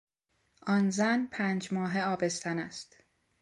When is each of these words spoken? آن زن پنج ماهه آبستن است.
آن 0.67 0.89
زن 0.89 1.25
پنج 1.31 1.73
ماهه 1.73 1.99
آبستن 2.07 2.59
است. 2.59 2.97